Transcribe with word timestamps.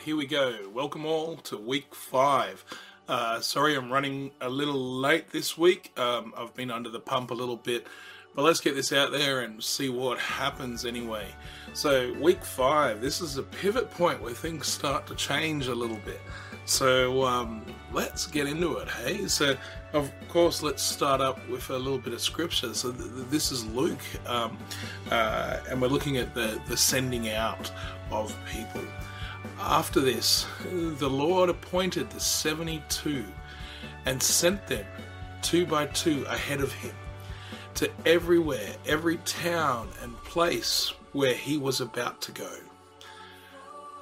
Right, 0.00 0.06
here 0.06 0.16
we 0.16 0.26
go. 0.26 0.54
Welcome 0.72 1.04
all 1.04 1.36
to 1.36 1.58
week 1.58 1.94
five. 1.94 2.64
Uh, 3.06 3.40
sorry, 3.40 3.76
I'm 3.76 3.92
running 3.92 4.30
a 4.40 4.48
little 4.48 4.98
late 4.98 5.30
this 5.30 5.58
week. 5.58 5.92
Um, 5.98 6.32
I've 6.36 6.54
been 6.54 6.70
under 6.70 6.88
the 6.88 7.00
pump 7.00 7.30
a 7.30 7.34
little 7.34 7.56
bit, 7.56 7.86
but 8.34 8.42
let's 8.42 8.60
get 8.60 8.74
this 8.74 8.92
out 8.92 9.12
there 9.12 9.40
and 9.40 9.62
see 9.62 9.90
what 9.90 10.18
happens 10.18 10.86
anyway. 10.86 11.26
So, 11.74 12.14
week 12.14 12.44
five, 12.44 13.02
this 13.02 13.20
is 13.20 13.36
a 13.36 13.42
pivot 13.42 13.90
point 13.90 14.22
where 14.22 14.32
things 14.32 14.66
start 14.66 15.06
to 15.08 15.14
change 15.16 15.66
a 15.66 15.74
little 15.74 15.98
bit. 16.04 16.20
So, 16.64 17.24
um, 17.24 17.62
let's 17.92 18.26
get 18.26 18.46
into 18.46 18.76
it, 18.78 18.88
hey? 18.88 19.26
So, 19.26 19.54
of 19.92 20.10
course, 20.28 20.62
let's 20.62 20.82
start 20.82 21.20
up 21.20 21.46
with 21.48 21.68
a 21.70 21.78
little 21.78 21.98
bit 21.98 22.14
of 22.14 22.20
scripture. 22.20 22.72
So, 22.72 22.92
th- 22.92 23.04
th- 23.04 23.26
this 23.28 23.52
is 23.52 23.66
Luke, 23.66 24.04
um, 24.26 24.56
uh, 25.10 25.58
and 25.68 25.82
we're 25.82 25.88
looking 25.88 26.16
at 26.16 26.34
the, 26.34 26.60
the 26.68 26.76
sending 26.76 27.28
out 27.30 27.70
of 28.10 28.34
people. 28.50 28.82
After 29.60 30.00
this, 30.00 30.46
the 30.70 31.08
Lord 31.08 31.50
appointed 31.50 32.10
the 32.10 32.20
72 32.20 33.24
and 34.06 34.22
sent 34.22 34.66
them 34.66 34.86
two 35.42 35.66
by 35.66 35.86
two 35.86 36.24
ahead 36.28 36.60
of 36.60 36.72
him 36.72 36.94
to 37.74 37.90
everywhere, 38.04 38.74
every 38.86 39.16
town 39.18 39.88
and 40.02 40.16
place 40.24 40.92
where 41.12 41.34
he 41.34 41.56
was 41.56 41.80
about 41.80 42.20
to 42.22 42.32
go. 42.32 42.50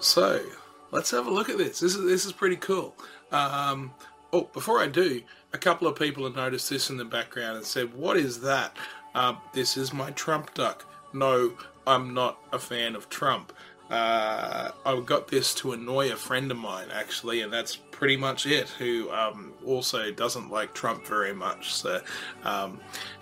So, 0.01 0.45
let's 0.91 1.11
have 1.11 1.27
a 1.27 1.31
look 1.31 1.49
at 1.49 1.59
this. 1.59 1.81
This 1.81 1.95
is 1.95 2.05
this 2.05 2.25
is 2.25 2.33
pretty 2.33 2.57
cool. 2.57 2.95
Um, 3.33 3.93
oh, 4.33 4.49
before 4.53 4.81
I 4.81 4.87
do, 4.87 5.23
a 5.53 5.59
couple 5.59 5.89
of 5.89 5.99
people 5.99 6.25
have 6.25 6.37
noticed 6.37 6.71
this 6.71 6.91
in 6.91 6.97
the 6.97 7.05
background 7.05 7.57
and 7.57 7.67
said, 7.67 7.95
"What 7.95 8.17
is 8.17 8.41
that?" 8.41 8.77
Um, 9.15 9.39
this 9.53 9.77
is 9.77 9.93
my 9.93 10.11
Trump 10.13 10.55
duck. 10.55 10.85
No, 11.13 11.53
I'm 11.87 12.15
not 12.15 12.39
a 12.53 12.59
fan 12.59 12.95
of 12.95 13.09
Trump. 13.09 13.53
Uh, 13.91 14.71
I 14.85 15.01
got 15.01 15.29
this 15.29 15.55
to 15.57 15.73
annoy 15.73 16.13
a 16.13 16.17
friend 16.17 16.51
of 16.51 16.59
mine 16.59 16.89
actually, 16.93 17.41
and 17.41 17.53
that's 17.53 17.77
pretty 17.77 18.17
much 18.17 18.47
it. 18.47 18.69
Who 18.71 19.11
um, 19.11 19.53
also 19.65 20.13
doesn't 20.13 20.51
like 20.51 20.75
Trump 20.75 21.07
very 21.07 21.33
much. 21.33 21.73
So, 21.73 22.01
um, 22.45 22.81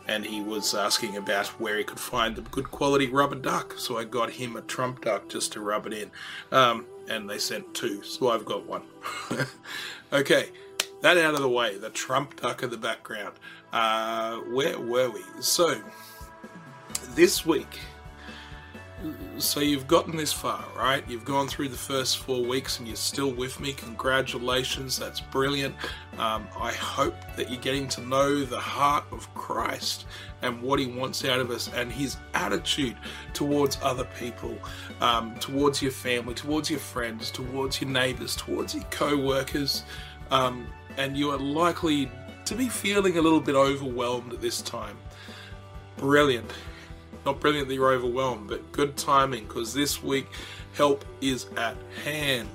and 0.09 0.25
he 0.25 0.41
was 0.41 0.75
asking 0.75 1.17
about 1.17 1.47
where 1.61 1.79
he 1.79 1.85
could 1.85 2.01
find 2.01 2.37
a 2.37 2.41
good 2.41 2.71
quality 2.71 3.09
rubber 3.09 3.37
duck. 3.37 3.75
So 3.79 3.99
I 3.99 4.05
got 4.05 4.31
him 4.31 4.57
a 4.57 4.63
Trump 4.63 5.03
duck 5.03 5.29
just 5.29 5.53
to 5.53 5.61
rub 5.61 5.87
it 5.87 5.93
in, 5.93 6.11
um, 6.51 6.87
and 7.09 7.31
they 7.31 7.39
sent 7.39 7.73
two, 7.75 8.03
so 8.03 8.31
I've 8.31 8.45
got 8.45 8.67
one. 8.67 8.83
okay, 10.13 10.51
that 11.03 11.17
out 11.17 11.35
of 11.35 11.41
the 11.41 11.49
way. 11.49 11.79
The 11.79 11.91
Trump 11.91 12.41
duck 12.41 12.63
in 12.63 12.71
the 12.71 12.77
background. 12.77 13.35
Uh, 13.73 14.39
where 14.39 14.79
were 14.81 15.11
we? 15.11 15.23
So 15.41 15.81
this 17.15 17.47
week 17.47 17.79
so 19.39 19.61
you've 19.61 19.87
gotten 19.87 20.17
this 20.17 20.33
far, 20.33 20.65
right? 20.77 21.05
You've 21.09 21.25
gone 21.25 21.49
through 21.49 21.69
the 21.69 21.77
first 21.77 22.19
four 22.19 22.45
weeks 22.45 22.79
and 22.79 22.87
you're 22.87 22.97
still 22.97 23.33
with 23.33 23.61
me. 23.61 23.73
Congratulations, 23.73 24.99
that's 24.99 25.21
brilliant. 25.21 25.75
Um, 26.19 26.49
I 26.59 26.73
hope 26.73 27.15
that 27.37 27.51
you're 27.51 27.61
getting 27.61 27.89
to 27.89 28.01
know 28.01 28.45
the 28.45 28.59
heart 28.59 29.05
of 29.13 29.33
Christ 29.35 30.07
and 30.43 30.63
what 30.63 30.79
He 30.79 30.87
wants 30.87 31.25
out 31.25 31.41
of 31.41 31.51
us 31.51 31.71
and 31.75 31.91
His 31.93 32.17
attitude 32.35 32.97
towards 33.33 33.79
other 33.83 34.07
people, 34.19 34.57
um, 35.01 35.35
towards 35.39 35.83
your 35.83 35.93
family, 35.93 36.35
towards 36.35 36.71
your 36.71 36.81
friends, 36.81 37.31
towards 37.31 37.81
your 37.81 37.91
neighbors, 37.91 38.37
towards 38.37 38.75
your 38.75 38.85
co 38.85 39.17
workers. 39.17 39.85
Um, 40.31 40.67
and 40.97 41.17
you 41.17 41.31
are 41.31 41.39
likely 41.39 42.11
to 42.47 42.55
be 42.55 42.69
feeling 42.69 43.19
a 43.19 43.23
little 43.23 43.41
bit 43.41 43.55
overwhelmed 43.55 44.33
at 44.33 44.41
this 44.41 44.63
time. 44.63 44.97
Brilliant 45.99 46.51
not 47.27 47.41
brilliant 47.41 47.69
that 47.69 47.75
you're 47.75 47.93
overwhelmed, 47.93 48.49
but 48.49 48.73
good 48.73 48.97
timing 48.97 49.45
because 49.45 49.75
this 49.75 50.03
week 50.03 50.29
help 50.75 51.05
is 51.21 51.47
at 51.57 51.77
hand. 52.05 52.49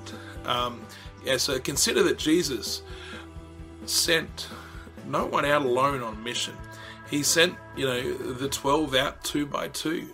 Um, 0.44 0.80
yeah, 1.24 1.36
so 1.36 1.60
consider 1.60 2.02
that 2.04 2.18
Jesus 2.18 2.82
sent 3.84 4.48
no 5.06 5.26
one 5.26 5.44
out 5.44 5.62
alone 5.62 6.02
on 6.02 6.22
mission. 6.24 6.54
He 7.10 7.22
sent, 7.22 7.54
you 7.76 7.84
know, 7.84 8.14
the 8.14 8.48
12 8.48 8.94
out 8.94 9.22
two 9.22 9.44
by 9.44 9.68
two. 9.68 10.08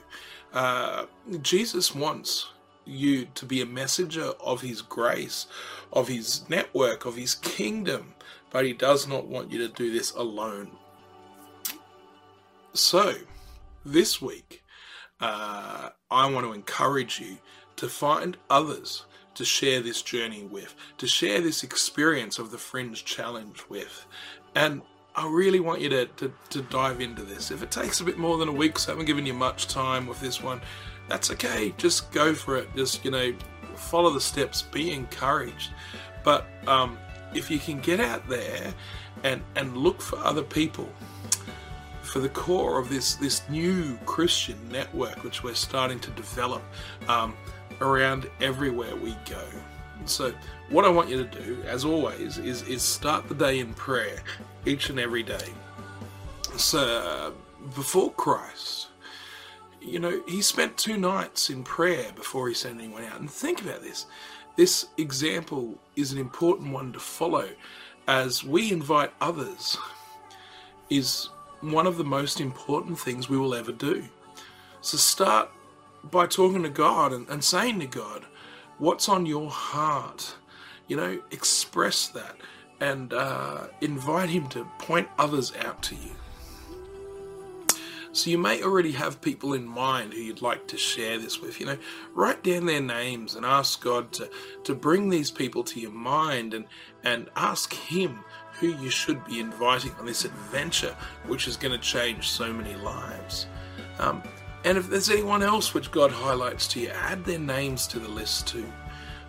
Uh, 0.53 1.07
Jesus 1.43 1.95
wants 1.95 2.49
you 2.85 3.27
to 3.35 3.47
be 3.47 3.61
a 3.61 3.67
messenger 3.67 4.33
of 4.41 4.63
his 4.63 4.83
grace, 4.83 5.47
of 5.93 6.09
his 6.09 6.49
network, 6.49 7.05
of 7.05 7.15
his 7.15 7.35
kingdom, 7.37 8.15
but 8.51 8.65
he 8.65 8.73
does 8.73 9.07
not 9.07 9.27
want 9.27 9.53
you 9.53 9.59
to 9.59 9.69
do 9.69 9.93
this 9.93 10.13
alone. 10.13 10.71
So, 12.73 13.15
this 13.93 14.21
week, 14.21 14.63
uh, 15.21 15.91
I 16.11 16.31
want 16.31 16.47
to 16.47 16.53
encourage 16.53 17.21
you 17.21 17.39
to 17.77 17.89
find 17.89 18.37
others 18.51 19.05
to 19.35 19.45
share 19.45 19.81
this 19.81 20.03
journey 20.03 20.43
with, 20.43 20.75
to 20.99 21.07
share 21.07 21.41
this 21.41 21.63
experience 21.63 22.39
of 22.39 22.51
the 22.51 22.59
Fringe 22.59 23.05
Challenge 23.05 23.63
with. 23.69 24.07
And 24.55 24.83
I 25.15 25.29
really 25.29 25.61
want 25.61 25.81
you 25.81 25.89
to, 25.91 26.07
to, 26.07 26.33
to 26.51 26.63
dive 26.63 27.01
into 27.01 27.23
this. 27.23 27.51
If 27.51 27.63
it 27.63 27.71
takes 27.71 28.01
a 28.01 28.05
bit 28.05 28.19
more 28.19 28.37
than 28.37 28.49
a 28.49 28.53
week, 28.53 28.79
so 28.79 28.91
I 28.91 28.93
haven't 28.93 29.07
given 29.07 29.27
you 29.27 29.35
much 29.35 29.69
time 29.69 30.07
with 30.07 30.21
this 30.21 30.43
one, 30.43 30.61
that's 31.09 31.31
okay. 31.31 31.73
Just 31.79 32.11
go 32.13 32.35
for 32.35 32.57
it. 32.57 32.69
Just, 32.77 33.05
you 33.05 33.11
know, 33.11 33.33
follow 33.75 34.11
the 34.11 34.21
steps, 34.21 34.63
be 34.63 34.93
encouraged. 34.93 35.71
But 36.25 36.47
um, 36.67 36.99
if 37.35 37.51
you 37.51 37.59
can 37.59 37.81
get 37.81 38.01
out 38.01 38.29
there 38.29 38.75
and, 39.23 39.43
and 39.57 39.77
look 39.77 40.01
for 40.01 40.19
other 40.19 40.43
people 40.43 40.89
for 42.09 42.21
the 42.21 42.29
core 42.29 42.79
of 42.79 42.89
this 42.89 43.15
this 43.17 43.43
new 43.49 43.99
Christian 44.07 44.59
network, 44.71 45.23
which 45.23 45.43
we're 45.43 45.55
starting 45.55 46.01
to 46.01 46.11
develop 46.13 46.63
um, 47.09 47.37
around 47.81 48.29
everywhere 48.41 48.97
we 48.97 49.17
go. 49.29 49.45
So, 50.05 50.33
what 50.71 50.85
I 50.85 50.89
want 50.89 51.09
you 51.09 51.23
to 51.23 51.43
do, 51.43 51.63
as 51.65 51.85
always, 51.85 52.39
is 52.39 52.63
is 52.63 52.83
start 52.83 53.29
the 53.29 53.35
day 53.35 53.61
in 53.61 53.75
prayer 53.75 54.23
each 54.65 54.91
and 54.91 54.99
every 54.99 55.23
day. 55.23 55.49
So, 56.57 56.79
uh, 56.79 57.31
before 57.75 58.13
Christ, 58.13 58.89
you 59.81 59.99
know, 59.99 60.23
he 60.27 60.43
spent 60.43 60.77
two 60.77 60.97
nights 60.97 61.51
in 61.51 61.63
prayer 61.63 62.11
before 62.15 62.49
he 62.49 62.55
sent 62.55 62.81
anyone 62.81 63.05
out. 63.05 63.21
And 63.21 63.31
think 63.31 63.61
about 63.61 63.83
this. 63.83 64.07
This 64.57 64.87
example 64.97 65.79
is 65.95 66.13
an 66.13 66.19
important 66.19 66.73
one 66.73 66.93
to 66.93 66.99
follow 66.99 67.49
as 68.09 68.43
we 68.43 68.73
invite 68.73 69.13
others 69.21 69.77
is 70.91 71.29
one 71.61 71.87
of 71.87 71.97
the 71.97 72.05
most 72.05 72.41
important 72.41 72.99
things 72.99 73.29
we 73.29 73.37
will 73.37 73.55
ever 73.55 73.73
do. 73.73 74.05
So 74.81 74.97
start 74.97 75.51
by 76.05 76.27
talking 76.27 76.63
to 76.63 76.69
God 76.69 77.13
and, 77.13 77.29
and 77.29 77.43
saying 77.43 77.81
to 77.81 77.87
God, 77.87 78.25
what's 78.79 79.09
on 79.09 79.27
your 79.27 79.51
heart? 79.51 80.37
You 80.87 80.97
know, 80.97 81.21
express 81.31 82.09
that 82.09 82.37
and 82.81 83.13
uh, 83.13 83.69
invite 83.81 84.31
Him 84.31 84.49
to 84.49 84.65
point 84.79 85.09
others 85.19 85.53
out 85.57 85.83
to 85.85 85.95
you. 85.97 86.13
So 88.13 88.31
you 88.31 88.39
may 88.39 88.63
already 88.63 88.93
have 88.93 89.21
people 89.21 89.53
in 89.53 89.67
mind 89.67 90.13
who 90.13 90.21
you'd 90.21 90.43
like 90.43 90.67
to 90.69 90.79
share 90.79 91.19
this 91.19 91.41
with. 91.41 91.61
You 91.61 91.67
know, 91.67 91.79
write 92.15 92.43
down 92.43 92.67
their 92.67 92.81
names 92.81 93.35
and 93.37 93.45
ask 93.45 93.83
God 93.83 94.13
to, 94.13 94.31
to 94.65 94.75
bring 94.75 95.11
these 95.11 95.31
people 95.31 95.63
to 95.65 95.79
your 95.79 95.93
mind 95.93 96.55
and, 96.55 96.65
and 97.05 97.29
ask 97.37 97.75
Him 97.75 98.25
who 98.61 98.69
you 98.69 98.91
should 98.91 99.25
be 99.25 99.41
inviting 99.41 99.93
on 99.99 100.07
this 100.07 100.25
adventure, 100.25 100.95
which 101.27 101.47
is 101.47 101.57
going 101.57 101.73
to 101.73 101.79
change 101.79 102.29
so 102.29 102.53
many 102.53 102.75
lives. 102.77 103.47
Um, 103.99 104.23
and 104.65 104.77
if 104.77 104.91
there's 104.91 105.11
anyone 105.11 105.43
else 105.43 105.75
which 105.75 105.91
God 105.91 106.11
highlights 106.11 106.67
to 106.69 106.81
you, 106.81 106.89
add 106.89 107.25
their 107.25 107.39
names 107.39 107.87
to 107.89 107.99
the 107.99 108.09
list 108.09 108.49
too. 108.49 108.67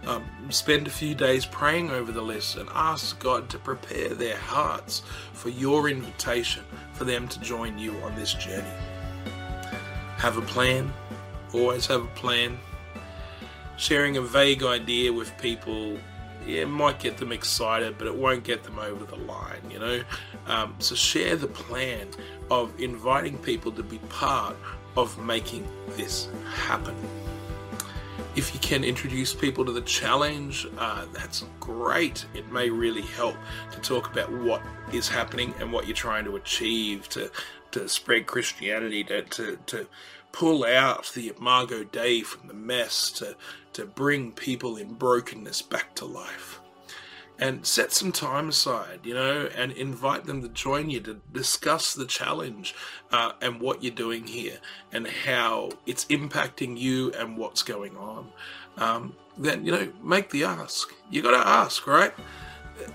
Um, 0.07 0.25
spend 0.49 0.87
a 0.87 0.89
few 0.89 1.13
days 1.13 1.45
praying 1.45 1.91
over 1.91 2.11
the 2.11 2.21
list 2.21 2.55
and 2.55 2.69
ask 2.73 3.19
God 3.19 3.49
to 3.49 3.59
prepare 3.59 4.09
their 4.09 4.37
hearts 4.37 5.03
for 5.33 5.49
your 5.49 5.89
invitation 5.89 6.63
for 6.93 7.03
them 7.03 7.27
to 7.27 7.39
join 7.41 7.77
you 7.77 7.95
on 7.97 8.15
this 8.15 8.33
journey. 8.33 8.67
Have 10.17 10.37
a 10.37 10.41
plan, 10.41 10.91
always 11.53 11.85
have 11.87 12.03
a 12.03 12.15
plan. 12.15 12.57
Sharing 13.77 14.17
a 14.17 14.21
vague 14.21 14.63
idea 14.63 15.11
with 15.11 15.37
people 15.37 15.97
yeah, 16.49 16.61
it 16.61 16.69
might 16.69 16.99
get 16.99 17.17
them 17.17 17.31
excited, 17.31 17.97
but 17.97 18.07
it 18.07 18.15
won't 18.15 18.43
get 18.43 18.63
them 18.63 18.79
over 18.79 19.05
the 19.05 19.15
line, 19.15 19.61
you 19.69 19.79
know? 19.79 20.01
Um, 20.47 20.75
so 20.79 20.95
share 20.95 21.35
the 21.35 21.47
plan 21.47 22.07
of 22.49 22.77
inviting 22.79 23.37
people 23.37 23.71
to 23.73 23.83
be 23.83 23.99
part 24.09 24.55
of 24.97 25.17
making 25.23 25.67
this 25.89 26.27
happen. 26.53 26.95
if 28.35 28.53
you 28.53 28.59
can 28.59 28.83
introduce 28.83 29.33
people 29.33 29.65
to 29.65 29.71
the 29.71 29.81
challenge, 29.81 30.67
uh, 30.77 31.05
that's 31.13 31.45
great. 31.59 32.25
It 32.33 32.51
may 32.51 32.69
really 32.69 33.01
help 33.01 33.35
to 33.71 33.79
talk 33.79 34.11
about 34.11 34.31
what 34.31 34.61
is 34.93 35.07
happening 35.09 35.53
and 35.59 35.73
what 35.73 35.87
you're 35.87 35.95
trying 35.95 36.25
to 36.25 36.35
achieve 36.35 37.09
to 37.09 37.31
to 37.71 37.87
spread 37.87 38.25
Christianity, 38.25 39.03
to 39.05 39.21
to, 39.23 39.57
to 39.67 39.87
pull 40.31 40.63
out 40.65 41.11
the 41.15 41.29
Imago 41.29 41.83
Dei 41.83 42.21
from 42.21 42.47
the 42.47 42.53
mess, 42.53 43.11
to 43.11 43.35
to 43.73 43.85
bring 43.85 44.31
people 44.31 44.77
in 44.77 44.93
brokenness 44.93 45.61
back 45.61 45.95
to 45.95 46.05
life 46.05 46.59
and 47.39 47.65
set 47.65 47.93
some 47.93 48.11
time 48.11 48.49
aside, 48.49 48.99
you 49.03 49.13
know, 49.13 49.49
and 49.55 49.71
invite 49.71 50.25
them 50.25 50.41
to 50.41 50.49
join 50.49 50.89
you 50.89 50.99
to 50.99 51.21
discuss 51.31 51.93
the 51.93 52.05
challenge 52.05 52.75
uh, 53.11 53.31
and 53.41 53.61
what 53.61 53.81
you're 53.81 53.93
doing 53.93 54.27
here 54.27 54.57
and 54.91 55.07
how 55.07 55.69
it's 55.85 56.03
impacting 56.05 56.77
you 56.77 57.11
and 57.13 57.37
what's 57.37 57.63
going 57.63 57.95
on. 57.95 58.29
Um, 58.77 59.15
then, 59.37 59.65
you 59.65 59.71
know, 59.71 59.89
make 60.03 60.29
the 60.29 60.43
ask. 60.43 60.93
You 61.09 61.21
got 61.21 61.31
to 61.41 61.47
ask, 61.47 61.87
right? 61.87 62.13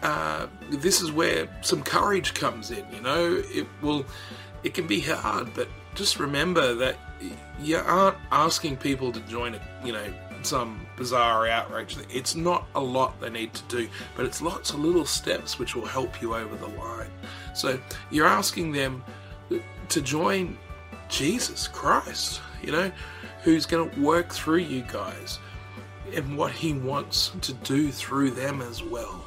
Uh, 0.02 0.46
this 0.70 1.00
is 1.00 1.10
where 1.10 1.48
some 1.62 1.82
courage 1.82 2.34
comes 2.34 2.70
in, 2.70 2.84
you 2.92 3.00
know. 3.00 3.42
It 3.46 3.66
will, 3.81 4.04
it 4.62 4.75
can 4.75 4.86
be 4.86 5.00
hard, 5.00 5.54
but 5.54 5.69
just 5.94 6.19
remember 6.19 6.75
that 6.75 6.96
you 7.61 7.79
aren't 7.79 8.17
asking 8.31 8.76
people 8.76 9.12
to 9.12 9.20
join 9.20 9.55
a, 9.55 9.61
you 9.85 9.93
know, 9.93 10.12
some 10.43 10.87
bizarre 10.96 11.49
outrage. 11.49 11.96
It's 12.11 12.35
not 12.35 12.67
a 12.75 12.81
lot 12.81 13.19
they 13.20 13.31
need 13.31 13.55
to 13.55 13.62
do, 13.64 13.88
but 14.17 14.26
it's 14.26 14.43
lots 14.43 14.70
of 14.70 14.81
little 14.81 15.06
steps 15.06 15.58
which 15.58 15.75
will 15.75 15.87
help 15.87 16.20
you 16.20 16.35
over 16.35 16.55
the 16.56 16.69
line. 16.69 17.11
So 17.55 17.81
you're 18.11 18.26
asking 18.26 18.73
them 18.73 19.02
to 19.88 20.02
join 20.02 20.58
Jesus 21.08 21.69
Christ, 21.69 22.41
you 22.62 22.73
know, 22.73 22.93
who's 23.43 23.67
going 23.67 23.91
to 23.91 24.00
work 24.00 24.32
through 24.32 24.58
you 24.58 24.82
guys 24.82 25.38
and 26.14 26.37
what 26.37 26.52
he 26.52 26.73
wants 26.73 27.32
to 27.41 27.52
do 27.55 27.91
through 27.91 28.32
them 28.32 28.61
as 28.62 28.82
well. 28.82 29.25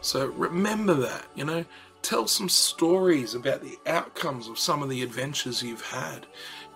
So 0.00 0.26
remember 0.26 0.94
that, 0.94 1.24
you 1.34 1.44
know, 1.44 1.64
tell 2.04 2.26
some 2.26 2.48
stories 2.48 3.34
about 3.34 3.62
the 3.62 3.78
outcomes 3.86 4.48
of 4.48 4.58
some 4.58 4.82
of 4.82 4.90
the 4.90 5.02
adventures 5.02 5.62
you've 5.62 5.86
had. 5.86 6.26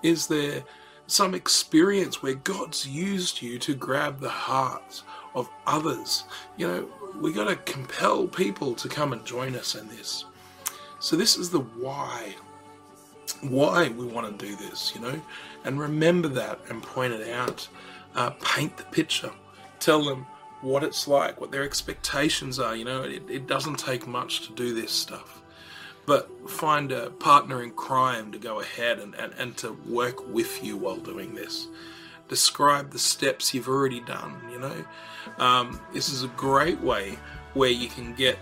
Is 0.03 0.27
there 0.27 0.65
some 1.09 1.35
experience 1.35 2.23
where 2.23 2.35
God's 2.35 2.87
used 2.87 3.41
you 3.41 3.59
to 3.61 3.75
grab 3.75 4.21
the 4.21 4.29
hearts 4.29 5.03
of 5.35 5.49
others. 5.67 6.25
You 6.59 6.69
know, 6.69 6.89
we 7.19 7.33
got 7.33 7.49
to 7.49 7.57
compel 7.57 8.29
people 8.29 8.75
to 8.75 8.89
come 8.89 9.13
and 9.15 9.25
join 9.25 9.57
us 9.57 9.75
in 9.75 9.89
this. 9.89 10.27
So, 11.01 11.17
this 11.17 11.37
is 11.37 11.51
the 11.51 11.61
why. 11.61 12.37
Why 13.41 13.89
we 13.89 14.05
want 14.05 14.39
to 14.39 14.47
do 14.47 14.55
this, 14.57 14.93
you 14.95 15.01
know, 15.01 15.21
and 15.65 15.79
remember 15.79 16.29
that 16.29 16.61
and 16.69 16.83
point 16.83 17.13
it 17.13 17.29
out. 17.33 17.67
Uh, 18.15 18.31
paint 18.43 18.77
the 18.77 18.85
picture. 18.85 19.31
Tell 19.81 20.05
them 20.05 20.27
what 20.61 20.83
it's 20.83 21.09
like, 21.09 21.41
what 21.41 21.51
their 21.51 21.65
expectations 21.65 22.59
are. 22.59 22.75
You 22.75 22.85
know, 22.85 23.03
it, 23.03 23.23
it 23.29 23.47
doesn't 23.47 23.79
take 23.79 24.07
much 24.07 24.47
to 24.47 24.53
do 24.55 24.75
this 24.75 24.93
stuff 24.93 25.39
but 26.09 26.31
find 26.49 26.91
a 26.91 27.11
partner 27.11 27.63
in 27.63 27.71
crime 27.71 28.33
to 28.33 28.39
go 28.39 28.61
ahead 28.61 28.99
and, 28.99 29.15
and, 29.17 29.31
and 29.35 29.55
to 29.59 29.73
work 29.87 30.27
with 30.33 30.65
you 30.65 30.75
while 30.75 30.97
doing 30.97 31.35
this. 31.35 31.69
Describe 32.29 32.91
the 32.91 32.99
steps 32.99 33.53
you've 33.53 33.69
already 33.69 34.01
done, 34.01 34.35
you 34.51 34.59
know. 34.59 34.85
Um, 35.37 35.79
this 35.93 36.09
is 36.09 36.23
a 36.25 36.29
great 36.29 36.81
way 36.81 37.19
where 37.53 37.69
you 37.69 37.89
can 37.89 38.15
get 38.15 38.39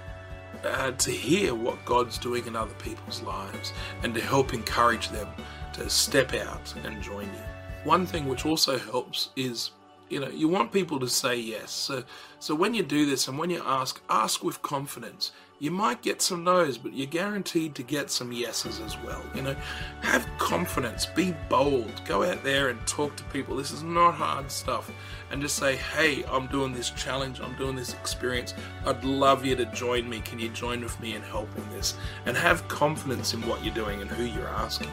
uh, 0.62 0.92
to 0.92 1.10
hear 1.10 1.56
what 1.56 1.84
God's 1.84 2.18
doing 2.18 2.46
in 2.46 2.54
other 2.54 2.74
people's 2.74 3.20
lives 3.22 3.72
and 4.04 4.14
to 4.14 4.20
help 4.20 4.54
encourage 4.54 5.08
them 5.08 5.28
to 5.72 5.90
step 5.90 6.34
out 6.34 6.72
and 6.84 7.02
join 7.02 7.24
you. 7.24 7.42
One 7.82 8.06
thing 8.06 8.28
which 8.28 8.46
also 8.46 8.78
helps 8.78 9.30
is 9.34 9.72
you 10.08 10.20
know 10.20 10.28
you 10.28 10.48
want 10.48 10.72
people 10.72 10.98
to 11.00 11.08
say 11.08 11.36
yes 11.36 11.70
so 11.70 12.04
so 12.38 12.54
when 12.54 12.74
you 12.74 12.82
do 12.82 13.06
this 13.06 13.28
and 13.28 13.38
when 13.38 13.50
you 13.50 13.62
ask 13.64 14.00
ask 14.08 14.44
with 14.44 14.60
confidence 14.62 15.32
you 15.58 15.70
might 15.70 16.02
get 16.02 16.20
some 16.20 16.44
no's, 16.44 16.76
but 16.76 16.92
you're 16.92 17.06
guaranteed 17.06 17.74
to 17.76 17.82
get 17.82 18.10
some 18.10 18.30
yeses 18.30 18.78
as 18.80 18.96
well. 18.98 19.22
You 19.34 19.40
know, 19.40 19.56
have 20.02 20.28
confidence, 20.36 21.06
be 21.06 21.34
bold, 21.48 22.02
go 22.04 22.22
out 22.22 22.44
there 22.44 22.68
and 22.68 22.86
talk 22.86 23.16
to 23.16 23.24
people. 23.24 23.56
This 23.56 23.70
is 23.70 23.82
not 23.82 24.14
hard 24.14 24.50
stuff. 24.50 24.90
And 25.30 25.40
just 25.40 25.56
say, 25.56 25.76
hey, 25.76 26.24
I'm 26.30 26.46
doing 26.48 26.74
this 26.74 26.90
challenge, 26.90 27.40
I'm 27.40 27.56
doing 27.56 27.74
this 27.74 27.94
experience. 27.94 28.52
I'd 28.84 29.02
love 29.02 29.46
you 29.46 29.56
to 29.56 29.64
join 29.66 30.08
me. 30.08 30.20
Can 30.20 30.38
you 30.38 30.50
join 30.50 30.82
with 30.82 30.98
me 31.00 31.14
in 31.14 31.22
helping 31.22 31.66
this? 31.70 31.96
And 32.26 32.36
have 32.36 32.68
confidence 32.68 33.32
in 33.32 33.40
what 33.46 33.64
you're 33.64 33.74
doing 33.74 34.02
and 34.02 34.10
who 34.10 34.24
you're 34.24 34.48
asking. 34.48 34.90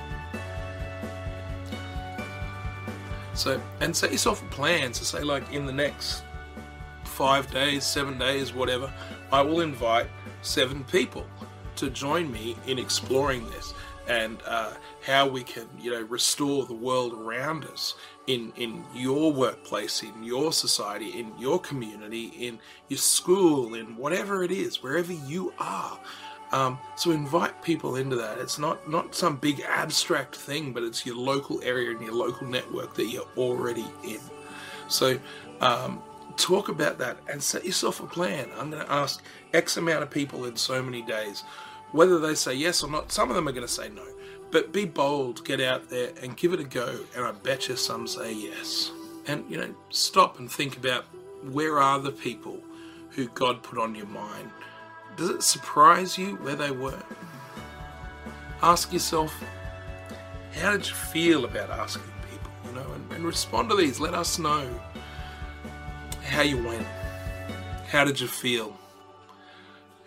So, 3.33 3.62
and 3.80 3.95
set 3.95 4.12
yourself 4.12 4.44
a 4.44 4.45
plan. 4.47 4.91
to 4.91 5.06
say, 5.06 5.24
like 5.24 5.51
in 5.51 5.65
the 5.65 5.74
next 5.74 6.24
five 7.03 7.50
days, 7.51 7.85
seven 7.85 8.18
days, 8.18 8.53
whatever, 8.53 8.91
I 9.31 9.41
will 9.41 9.62
invite 9.62 10.07
seven 10.41 10.83
people 10.85 11.25
to 11.77 11.89
join 11.89 12.31
me 12.31 12.56
in 12.68 12.77
exploring 12.77 13.50
this 13.50 13.74
and 14.07 14.38
uh, 14.45 14.74
how 15.06 15.27
we 15.27 15.44
can, 15.44 15.68
you 15.80 15.91
know, 15.91 16.01
restore 16.01 16.65
the 16.65 16.74
world 16.74 17.13
around 17.13 17.65
us 17.65 17.95
in 18.27 18.51
in 18.57 18.83
your 18.94 19.31
workplace, 19.31 20.03
in 20.03 20.24
your 20.24 20.51
society, 20.51 21.19
in 21.19 21.31
your 21.39 21.59
community, 21.59 22.25
in 22.38 22.59
your 22.89 22.97
school, 22.97 23.75
in 23.75 23.95
whatever 23.95 24.44
it 24.44 24.51
is, 24.51 24.83
wherever 24.83 25.13
you 25.13 25.53
are. 25.57 26.00
Um, 26.54 26.78
so 26.96 27.10
invite 27.10 27.64
people 27.64 27.96
into 27.96 28.16
that. 28.16 28.38
It's 28.38 28.60
not 28.60 28.88
not 28.88 29.16
some 29.16 29.38
big 29.38 29.62
abstract 29.68 30.36
thing, 30.36 30.72
but 30.72 30.84
it's 30.84 31.04
your 31.04 31.16
local 31.18 31.60
area 31.64 31.90
and 31.90 32.00
your 32.00 32.14
local 32.14 32.46
network 32.46 32.94
that 32.94 33.08
you're 33.08 33.28
already 33.36 33.88
in. 34.04 34.20
So 34.88 35.18
um, 35.62 36.02
talk 36.38 36.70
about 36.70 37.00
that 37.00 37.18
and 37.28 37.42
set 37.42 37.66
yourself 37.66 38.02
a 38.02 38.06
plan. 38.06 38.50
I'm 38.60 38.70
going 38.70 38.86
to 38.86 38.92
ask 38.92 39.24
X 39.54 39.78
amount 39.78 40.04
of 40.04 40.12
people 40.12 40.46
in 40.46 40.56
so 40.56 40.82
many 40.84 41.02
days. 41.02 41.44
Whether 41.92 42.20
they 42.20 42.36
say 42.36 42.54
yes 42.54 42.84
or 42.84 42.90
not, 42.90 43.12
some 43.12 43.30
of 43.30 43.36
them 43.36 43.48
are 43.48 43.52
going 43.52 43.68
to 43.68 43.74
say 43.74 43.90
no. 43.90 44.06
But 44.52 44.72
be 44.72 44.86
bold, 44.86 45.44
get 45.46 45.60
out 45.60 45.90
there 45.90 46.12
and 46.22 46.38
give 46.38 46.54
it 46.54 46.60
a 46.60 46.64
go. 46.64 47.00
And 47.16 47.26
I 47.26 47.32
bet 47.32 47.68
you 47.68 47.76
some 47.76 48.06
say 48.06 48.32
yes. 48.32 48.92
And, 49.26 49.50
you 49.50 49.58
know, 49.58 49.74
stop 49.90 50.38
and 50.38 50.52
think 50.52 50.78
about 50.78 51.06
where 51.52 51.80
are 51.80 52.00
the 52.00 52.12
people 52.12 52.60
who 53.12 53.28
God 53.30 53.64
put 53.64 53.80
on 53.80 53.96
your 53.96 54.06
mind? 54.08 54.52
Does 55.15 55.30
it 55.30 55.44
surprise 55.44 56.18
you 56.18 56.36
where 56.38 56.56
they 56.56 56.71
were? 56.71 57.01
Ask 58.62 58.92
yourself, 58.92 59.33
how 60.60 60.71
did 60.71 60.88
you 60.88 60.94
feel 60.94 61.45
about 61.45 61.69
asking 61.69 62.04
people? 62.31 62.51
You 62.65 62.71
know, 62.74 62.94
and, 62.94 63.12
and 63.12 63.25
respond 63.25 63.69
to 63.69 63.75
these. 63.75 64.00
Let 64.00 64.13
us 64.13 64.39
know 64.39 64.68
how 66.24 66.42
you 66.42 66.63
went. 66.63 66.86
How 67.88 68.04
did 68.04 68.19
you 68.19 68.27
feel? 68.27 68.75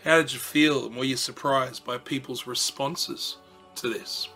How 0.03 0.17
did 0.19 0.33
you 0.33 0.39
feel 0.39 0.87
and 0.87 0.97
were 0.97 1.05
you 1.05 1.17
surprised 1.17 1.85
by 1.85 1.99
people's 1.99 2.47
responses 2.47 3.37
to 3.77 3.89
this? 3.89 4.29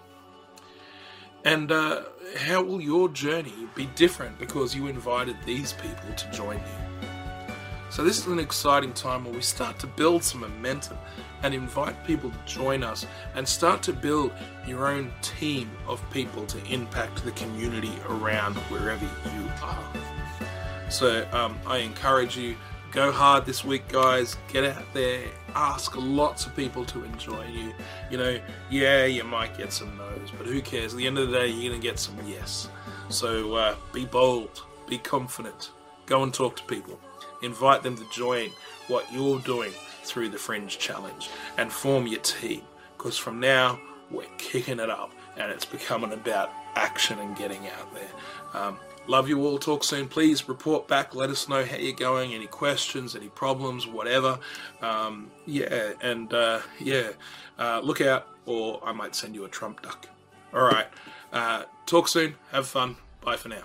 And 1.44 1.72
uh, 1.72 2.02
how 2.36 2.62
will 2.62 2.80
your 2.80 3.08
journey 3.08 3.54
be 3.74 3.86
different 3.96 4.38
because 4.38 4.74
you 4.74 4.88
invited 4.88 5.36
these 5.46 5.72
people 5.72 6.14
to 6.14 6.30
join 6.30 6.58
you? 6.58 6.89
So, 7.90 8.04
this 8.04 8.18
is 8.18 8.26
an 8.28 8.38
exciting 8.38 8.92
time 8.92 9.24
where 9.24 9.34
we 9.34 9.40
start 9.40 9.80
to 9.80 9.88
build 9.88 10.22
some 10.22 10.42
momentum 10.42 10.96
and 11.42 11.52
invite 11.52 12.06
people 12.06 12.30
to 12.30 12.36
join 12.46 12.84
us 12.84 13.04
and 13.34 13.46
start 13.46 13.82
to 13.82 13.92
build 13.92 14.30
your 14.64 14.86
own 14.86 15.10
team 15.22 15.68
of 15.88 16.00
people 16.12 16.46
to 16.46 16.72
impact 16.72 17.24
the 17.24 17.32
community 17.32 17.92
around 18.08 18.54
wherever 18.68 19.04
you 19.04 19.50
are. 19.60 19.92
So, 20.88 21.28
um, 21.32 21.58
I 21.66 21.78
encourage 21.78 22.36
you 22.36 22.56
go 22.92 23.10
hard 23.10 23.44
this 23.44 23.64
week, 23.64 23.88
guys. 23.88 24.36
Get 24.52 24.64
out 24.64 24.84
there, 24.94 25.24
ask 25.56 25.96
lots 25.96 26.46
of 26.46 26.54
people 26.54 26.84
to 26.86 27.02
enjoy 27.02 27.44
you. 27.46 27.72
You 28.08 28.18
know, 28.18 28.40
yeah, 28.70 29.04
you 29.04 29.24
might 29.24 29.58
get 29.58 29.72
some 29.72 29.96
no's, 29.96 30.30
but 30.38 30.46
who 30.46 30.62
cares? 30.62 30.92
At 30.92 30.98
the 30.98 31.08
end 31.08 31.18
of 31.18 31.28
the 31.28 31.38
day, 31.38 31.48
you're 31.48 31.70
going 31.70 31.80
to 31.80 31.86
get 31.86 31.98
some 31.98 32.16
yes. 32.24 32.68
So 33.08 33.54
uh, 33.54 33.74
be 33.92 34.04
bold, 34.04 34.62
be 34.88 34.98
confident, 34.98 35.72
go 36.06 36.22
and 36.22 36.32
talk 36.32 36.54
to 36.56 36.62
people, 36.64 37.00
invite 37.42 37.82
them 37.82 37.96
to 37.96 38.04
join 38.10 38.50
what 38.88 39.12
you're 39.12 39.40
doing 39.40 39.72
through 40.02 40.28
the 40.30 40.38
Fringe 40.38 40.78
Challenge, 40.78 41.28
and 41.58 41.72
form 41.72 42.06
your 42.06 42.20
team. 42.20 42.62
Because 42.96 43.16
from 43.16 43.40
now, 43.40 43.78
we're 44.10 44.24
kicking 44.38 44.80
it 44.80 44.90
up, 44.90 45.12
and 45.36 45.50
it's 45.50 45.64
becoming 45.64 46.12
about 46.12 46.50
action 46.74 47.18
and 47.18 47.36
getting 47.36 47.66
out 47.68 47.94
there. 47.94 48.60
Um, 48.60 48.78
Love 49.06 49.28
you 49.28 49.44
all. 49.44 49.58
Talk 49.58 49.82
soon. 49.82 50.06
Please 50.06 50.48
report 50.48 50.86
back. 50.86 51.16
Let 51.16 51.30
us 51.30 51.48
know 51.48 51.64
how 51.64 51.76
you're 51.76 51.92
going. 51.92 52.32
Any 52.32 52.46
questions, 52.46 53.16
any 53.16 53.28
problems, 53.28 53.86
whatever. 53.86 54.38
Um, 54.82 55.32
yeah, 55.46 55.94
and 56.00 56.32
uh, 56.32 56.60
yeah, 56.78 57.10
uh, 57.58 57.80
look 57.82 58.00
out, 58.00 58.28
or 58.46 58.80
I 58.84 58.92
might 58.92 59.16
send 59.16 59.34
you 59.34 59.44
a 59.44 59.48
Trump 59.48 59.82
duck. 59.82 60.06
All 60.54 60.62
right. 60.62 60.86
Uh, 61.32 61.64
talk 61.86 62.06
soon. 62.06 62.36
Have 62.52 62.68
fun. 62.68 62.96
Bye 63.20 63.36
for 63.36 63.48
now. 63.48 63.64